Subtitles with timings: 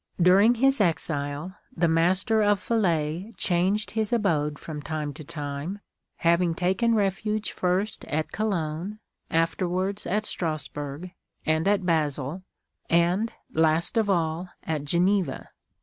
[0.19, 5.77] During his exile, the Master of Falais changed his abode from time to time,
[6.15, 8.97] having taken refuge first at Cologne,
[9.29, 11.11] afterwards at Strasburg,
[11.45, 12.41] and at Basle,
[12.89, 15.51] and, last of all, at Geneva.